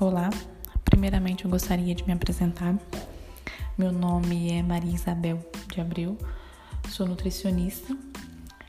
[0.00, 0.30] Olá,
[0.82, 2.74] primeiramente eu gostaria de me apresentar.
[3.76, 5.38] Meu nome é Maria Isabel
[5.70, 6.16] de Abreu,
[6.88, 7.94] sou nutricionista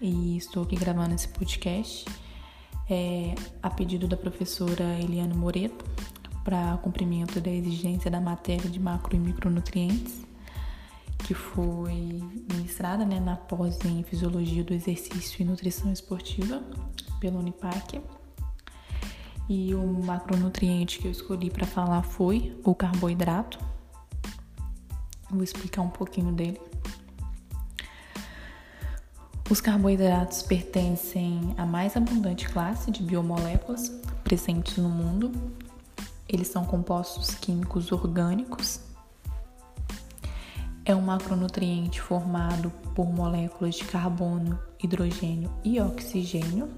[0.02, 2.04] e estou aqui gravando esse podcast
[2.90, 3.34] é,
[3.64, 5.86] a pedido da professora Eliane Moreto
[6.44, 10.26] para cumprimento da exigência da matéria de macro e micronutrientes
[11.20, 12.20] que foi
[12.52, 16.62] ministrada né, na pós em Fisiologia do Exercício e Nutrição Esportiva
[17.22, 18.02] pela Unipac.
[19.50, 23.60] E o macronutriente que eu escolhi para falar foi o carboidrato.
[25.30, 26.60] Vou explicar um pouquinho dele.
[29.50, 33.90] Os carboidratos pertencem à mais abundante classe de biomoléculas
[34.24, 35.32] presentes no mundo.
[36.28, 38.80] Eles são compostos químicos orgânicos.
[40.86, 46.70] É um macronutriente formado por moléculas de carbono, hidrogênio e oxigênio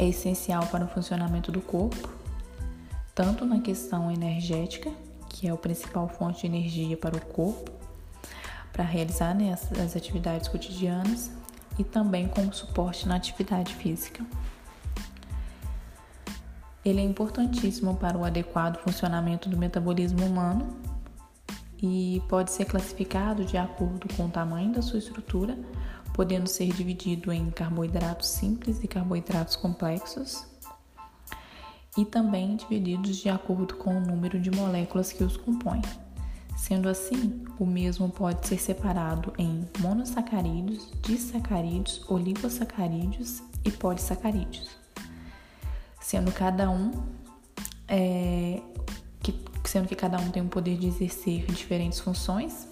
[0.00, 2.08] é essencial para o funcionamento do corpo,
[3.14, 4.90] tanto na questão energética,
[5.28, 7.70] que é a principal fonte de energia para o corpo,
[8.72, 11.30] para realizar né, as, as atividades cotidianas,
[11.78, 14.24] e também como suporte na atividade física.
[16.82, 20.78] Ele é importantíssimo para o adequado funcionamento do metabolismo humano
[21.82, 25.58] e pode ser classificado de acordo com o tamanho da sua estrutura
[26.12, 30.46] podendo ser dividido em carboidratos simples e carboidratos complexos,
[31.96, 35.82] e também divididos de acordo com o número de moléculas que os compõem.
[36.56, 44.68] Sendo assim, o mesmo pode ser separado em monossacarídeos, disacarídeos, oligosacarídeos e polissacarídeos,
[46.00, 46.92] sendo cada um
[47.88, 48.60] é,
[49.22, 52.68] que, sendo que cada um tem o poder de exercer diferentes funções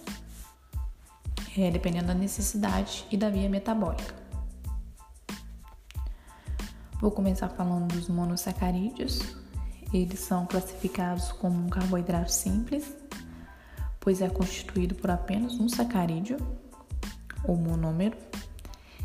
[1.62, 4.14] é, dependendo da necessidade e da via metabólica.
[7.00, 9.20] Vou começar falando dos monossacarídeos.
[9.92, 12.94] Eles são classificados como um carboidrato simples,
[14.00, 16.38] pois é constituído por apenas um sacarídeo,
[17.44, 18.16] ou monômero,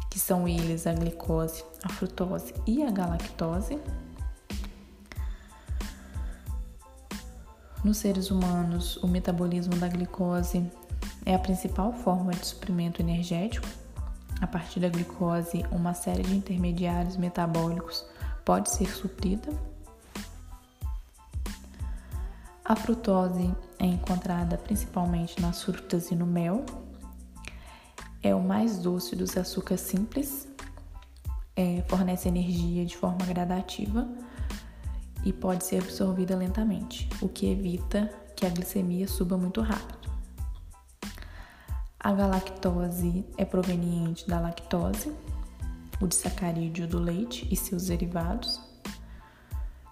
[0.10, 3.80] que são eles a glicose, a frutose e a galactose.
[7.84, 10.72] Nos seres humanos, o metabolismo da glicose
[11.26, 13.68] é a principal forma de suprimento energético.
[14.42, 18.06] A partir da glicose, uma série de intermediários metabólicos
[18.44, 19.50] pode ser suprida.
[22.66, 26.66] A frutose é encontrada principalmente nas frutas e no mel.
[28.22, 30.48] É o mais doce dos açúcares simples.
[31.56, 34.08] É, fornece energia de forma gradativa
[35.24, 40.13] e pode ser absorvida lentamente, o que evita que a glicemia suba muito rápido.
[42.04, 45.16] A galactose é proveniente da lactose,
[46.02, 48.60] o disacarídeo do leite e seus derivados.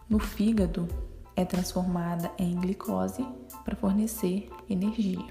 [0.09, 0.89] No fígado,
[1.37, 3.25] é transformada em glicose
[3.63, 5.25] para fornecer energia.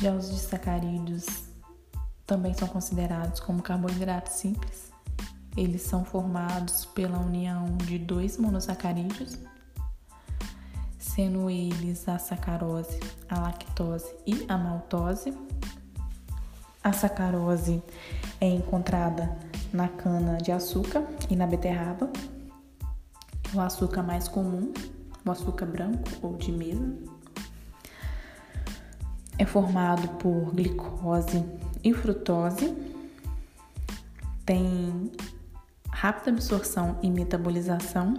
[0.00, 1.24] Já os disacarídeos
[2.26, 4.90] também são considerados como carboidratos simples.
[5.56, 9.38] Eles são formados pela união de dois monossacarídeos
[11.14, 15.36] sendo eles a sacarose, a lactose e a maltose.
[16.82, 17.82] A sacarose
[18.40, 19.36] é encontrada
[19.72, 22.10] na cana de açúcar e na beterraba.
[23.54, 24.72] O açúcar mais comum,
[25.24, 26.96] o açúcar branco ou de mesa,
[29.38, 31.44] é formado por glicose
[31.84, 32.74] e frutose.
[34.46, 35.12] Tem
[35.90, 38.14] rápida absorção e metabolização,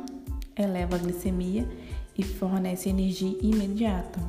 [0.55, 1.67] eleva a glicemia
[2.17, 4.19] e fornece energia imediata.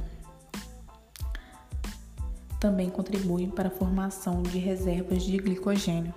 [2.59, 6.15] Também contribui para a formação de reservas de glicogênio.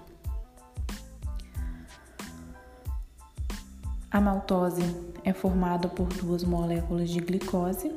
[4.09, 4.81] A maltose
[5.23, 7.91] é formada por duas moléculas de glicose.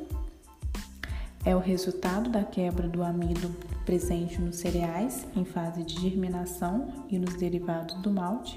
[1.45, 3.49] É o resultado da quebra do amido
[3.87, 8.57] presente nos cereais em fase de germinação e nos derivados do malte.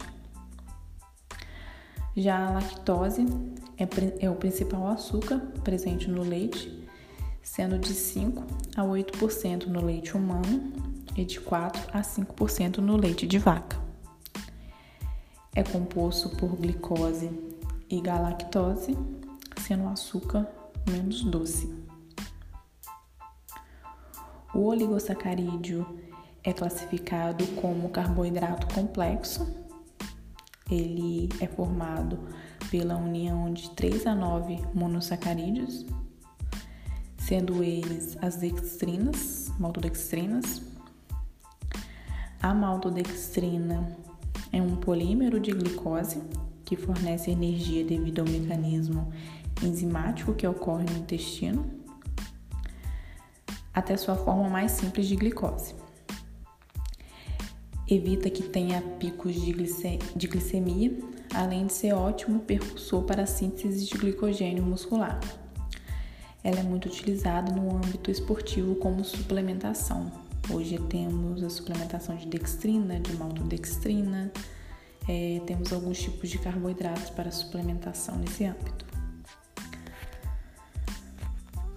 [2.16, 3.26] Já a lactose
[3.78, 3.88] é,
[4.26, 6.88] é o principal açúcar presente no leite,
[7.42, 8.44] sendo de 5
[8.78, 10.72] a 8% no leite humano
[11.16, 13.82] e de 4 a 5% no leite de vaca.
[15.56, 17.32] É composto por glicose
[17.90, 18.96] e galactose,
[19.62, 20.48] sendo o açúcar
[20.88, 21.74] menos doce.
[24.54, 25.84] O oligosacarídeo
[26.44, 29.63] é classificado como carboidrato complexo
[30.74, 32.20] ele é formado
[32.70, 35.86] pela união de 3 a 9 monossacarídeos,
[37.18, 40.62] sendo eles as dextrinas, maltodextrinas.
[42.42, 43.96] A maltodextrina
[44.52, 46.22] é um polímero de glicose
[46.66, 49.14] que fornece energia devido ao mecanismo
[49.62, 51.66] enzimático que ocorre no intestino,
[53.74, 55.83] até sua forma mais simples de glicose.
[57.94, 60.98] Evita que tenha picos de, de glicemia,
[61.32, 65.20] além de ser ótimo percussor para a síntese de glicogênio muscular.
[66.44, 70.12] Ela é muito utilizada no âmbito esportivo como suplementação.
[70.52, 74.32] Hoje temos a suplementação de dextrina, de maltodextrina,
[75.08, 78.88] é, temos alguns tipos de carboidratos para suplementação nesse âmbito.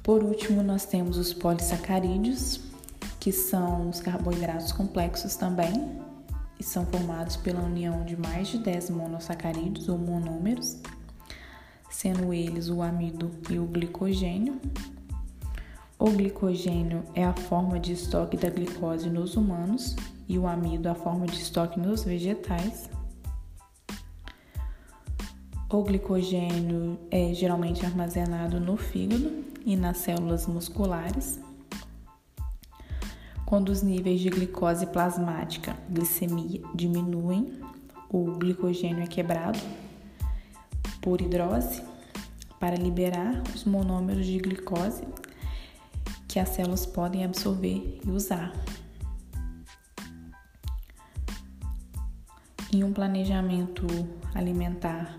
[0.02, 2.58] Por último, nós temos os polissacarídeos,
[3.20, 6.05] que são os carboidratos complexos também,
[6.58, 10.78] e são formados pela união de mais de 10 monossacarídeos ou monômeros,
[11.90, 14.60] sendo eles o amido e o glicogênio.
[15.98, 19.96] O glicogênio é a forma de estoque da glicose nos humanos
[20.28, 22.90] e o amido a forma de estoque nos vegetais.
[25.70, 31.40] O glicogênio é geralmente armazenado no fígado e nas células musculares.
[33.46, 37.60] Quando os níveis de glicose plasmática, glicemia, diminuem,
[38.10, 39.60] o glicogênio é quebrado
[41.00, 41.80] por hidrose
[42.58, 45.06] para liberar os monômeros de glicose
[46.26, 48.52] que as células podem absorver e usar.
[52.72, 53.86] Em um planejamento
[54.34, 55.16] alimentar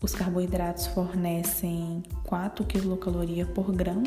[0.00, 4.06] os carboidratos fornecem 4 quilocalorias por grama.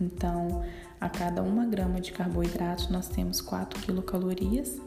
[0.00, 0.64] Então,
[1.00, 4.78] a cada uma grama de carboidratos nós temos 4 quilocalorias.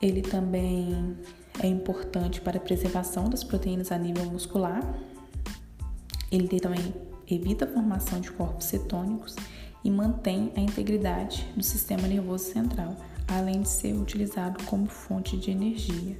[0.00, 1.16] Ele também
[1.60, 4.82] é importante para a preservação das proteínas a nível muscular.
[6.30, 6.94] Ele também
[7.28, 9.34] evita a formação de corpos cetônicos
[9.82, 15.50] e mantém a integridade do sistema nervoso central, além de ser utilizado como fonte de
[15.50, 16.16] energia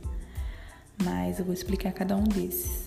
[1.05, 2.86] mas eu vou explicar cada um desses.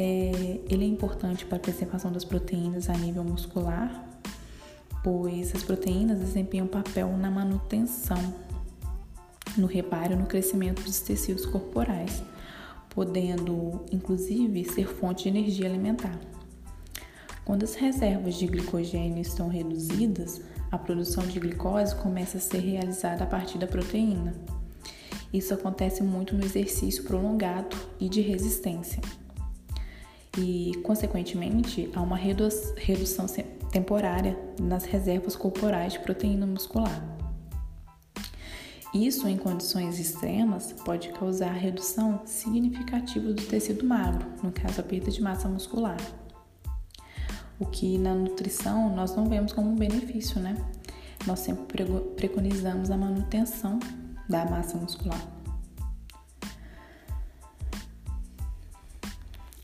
[0.00, 4.08] É, ele é importante para a preservação das proteínas a nível muscular,
[5.02, 8.32] pois as proteínas desempenham papel na manutenção,
[9.56, 12.22] no reparo e no crescimento dos tecidos corporais,
[12.90, 16.16] podendo inclusive ser fonte de energia alimentar.
[17.44, 20.40] Quando as reservas de glicogênio estão reduzidas,
[20.70, 24.32] a produção de glicose começa a ser realizada a partir da proteína.
[25.32, 29.02] Isso acontece muito no exercício prolongado e de resistência.
[30.38, 33.26] E, consequentemente, há uma redução
[33.72, 37.18] temporária nas reservas corporais de proteína muscular.
[38.94, 45.10] Isso, em condições extremas, pode causar redução significativa do tecido magro, no caso, a perda
[45.10, 45.98] de massa muscular.
[47.60, 50.56] O que na nutrição nós não vemos como um benefício, né?
[51.26, 51.84] Nós sempre
[52.16, 53.78] preconizamos a manutenção
[54.28, 55.20] da massa muscular.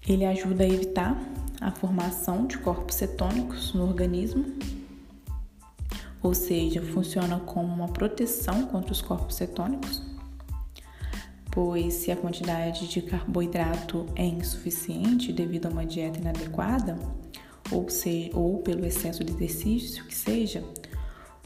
[0.06, 1.18] Ele ajuda a evitar
[1.60, 4.44] a formação de corpos cetônicos no organismo,
[6.22, 10.02] ou seja, funciona como uma proteção contra os corpos cetônicos,
[11.50, 16.98] pois se a quantidade de carboidrato é insuficiente devido a uma dieta inadequada,
[17.70, 20.62] ou, se, ou pelo excesso de exercício que seja,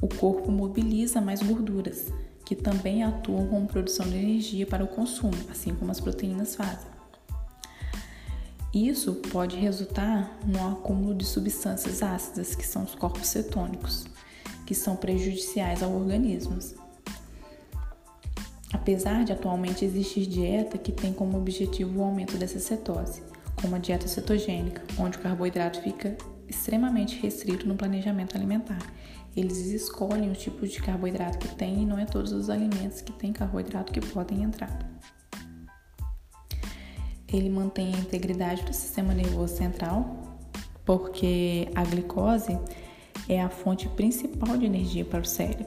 [0.01, 2.13] o corpo mobiliza mais gorduras,
[2.45, 6.88] que também atuam como produção de energia para o consumo, assim como as proteínas fazem.
[8.73, 14.07] Isso pode resultar no acúmulo de substâncias ácidas, que são os corpos cetônicos,
[14.67, 16.59] que são prejudiciais ao organismo.
[18.73, 23.23] Apesar de atualmente existir dieta que tem como objetivo o aumento dessa cetose,
[23.61, 28.79] como a dieta cetogênica, onde o carboidrato fica extremamente restrito no planejamento alimentar
[29.37, 33.13] eles escolhem os tipos de carboidrato que tem e não é todos os alimentos que
[33.13, 34.77] têm carboidrato que podem entrar.
[37.33, 40.17] Ele mantém a integridade do sistema nervoso central,
[40.85, 42.59] porque a glicose
[43.29, 45.67] é a fonte principal de energia para o cérebro.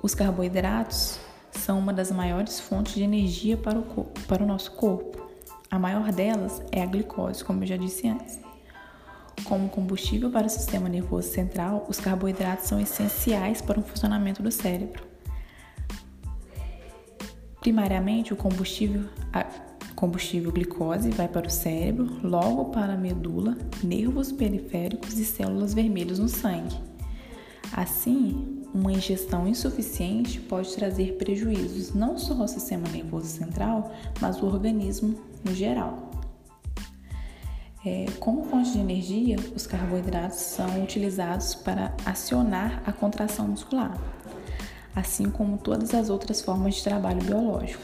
[0.00, 1.18] Os carboidratos
[1.50, 5.26] são uma das maiores fontes de energia para o, para o nosso corpo.
[5.68, 8.38] A maior delas é a glicose, como eu já disse antes.
[9.44, 14.52] Como combustível para o sistema nervoso central, os carboidratos são essenciais para o funcionamento do
[14.52, 15.04] cérebro.
[17.60, 19.08] Primariamente, o combustível,
[19.96, 26.18] combustível glicose vai para o cérebro, logo para a medula, nervos periféricos e células vermelhas
[26.18, 26.76] no sangue.
[27.72, 34.44] Assim, uma ingestão insuficiente pode trazer prejuízos não só ao sistema nervoso central, mas ao
[34.44, 36.10] organismo no geral.
[37.84, 43.96] É, como fonte de energia, os carboidratos são utilizados para acionar a contração muscular.
[44.94, 47.82] assim como todas as outras formas de trabalho biológico.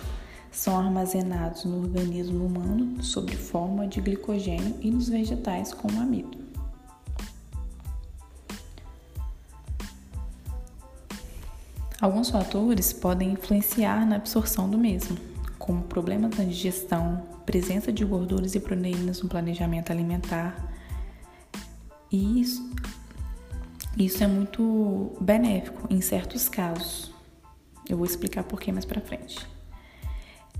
[0.52, 6.38] São armazenados no organismo humano sob forma de glicogênio e nos vegetais como amido.
[12.02, 15.16] Alguns fatores podem influenciar na absorção do mesmo,
[15.58, 20.74] como problemas na digestão, presença de gorduras e proteínas no planejamento alimentar.
[22.10, 22.68] E isso,
[23.96, 27.12] isso é muito benéfico em certos casos.
[27.88, 29.46] Eu vou explicar por que mais para frente.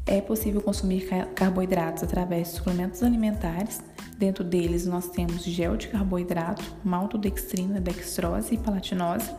[0.06, 3.82] É possível consumir carboidratos através de suplementos alimentares.
[4.18, 9.30] Dentro deles nós temos gel de carboidrato, maltodextrina, dextrose e palatinose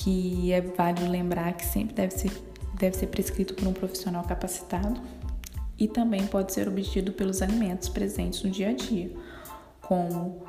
[0.00, 2.30] que é válido lembrar que sempre deve ser,
[2.74, 5.00] deve ser prescrito por um profissional capacitado
[5.76, 9.12] e também pode ser obtido pelos alimentos presentes no dia a dia,
[9.80, 10.44] como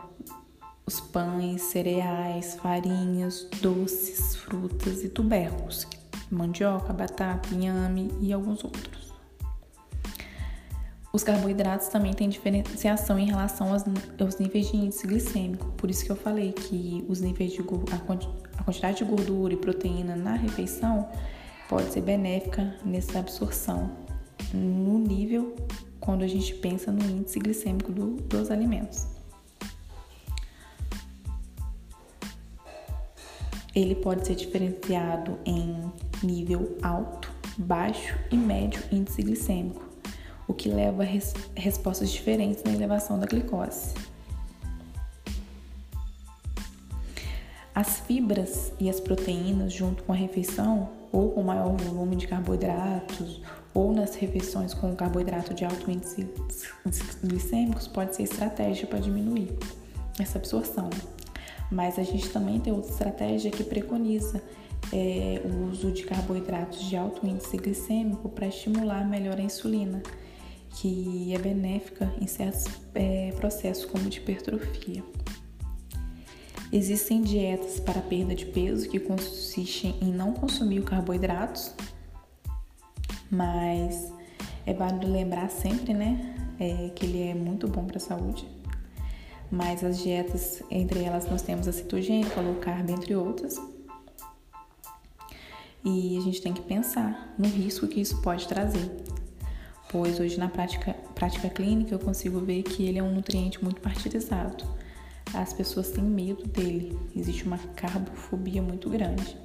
[0.85, 5.85] os pães, cereais, farinhas, doces, frutas e tubérculos,
[6.31, 9.09] mandioca, batata, inhame e alguns outros.
[11.11, 13.83] Os carboidratos também têm diferenciação em relação aos,
[14.19, 18.59] aos níveis de índice glicêmico, por isso que eu falei que os níveis de a,
[18.59, 21.09] a quantidade de gordura e proteína na refeição
[21.67, 23.89] pode ser benéfica nessa absorção
[24.53, 25.55] no nível
[25.99, 29.18] quando a gente pensa no índice glicêmico do, dos alimentos.
[33.79, 35.89] Ele pode ser diferenciado em
[36.21, 39.89] nível alto, baixo e médio índice glicêmico
[40.49, 43.93] o que leva a res respostas diferentes na elevação da glicose.
[47.73, 53.41] As fibras e as proteínas, junto com a refeição, ou com maior volume de carboidratos,
[53.75, 56.27] ou nas refeições com carboidrato de alto índice
[57.23, 59.55] glicêmicos, pode ser estratégia para diminuir
[60.19, 60.89] essa absorção.
[61.71, 64.41] Mas a gente também tem outra estratégia que preconiza
[64.91, 70.01] é, o uso de carboidratos de alto índice glicêmico para estimular melhor a insulina
[70.71, 75.03] que é benéfica em certos é, processos como de hipertrofia.
[76.71, 81.73] Existem dietas para perda de peso que consistem em não consumir carboidratos,
[83.31, 84.13] mas
[84.65, 88.47] é válido lembrar sempre, né, é, que ele é muito bom para a saúde.
[89.51, 93.59] Mas as dietas, entre elas nós temos a cetogênica, low carb, entre outras.
[95.83, 98.91] E a gente tem que pensar no risco que isso pode trazer
[99.89, 103.81] pois hoje na prática, prática clínica eu consigo ver que ele é um nutriente muito
[103.83, 104.63] martirizado.
[105.33, 109.37] As pessoas têm medo dele, existe uma carbofobia muito grande.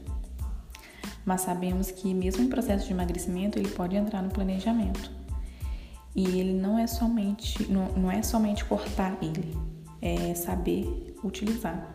[1.25, 5.11] Mas sabemos que mesmo em processo de emagrecimento ele pode entrar no planejamento.
[6.15, 9.57] E ele não é somente não, não é somente cortar ele,
[10.05, 11.93] é saber utilizar.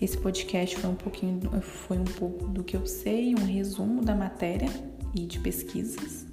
[0.00, 4.16] Esse podcast foi um pouquinho foi um pouco do que eu sei, um resumo da
[4.16, 4.68] matéria
[5.14, 6.26] e de pesquisas.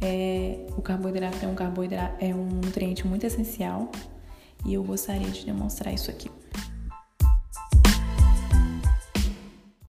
[0.00, 3.90] É, o carboidrato é um carboidrato é um nutriente muito essencial
[4.66, 6.28] e eu gostaria de demonstrar isso aqui.